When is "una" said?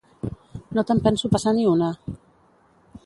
1.73-1.91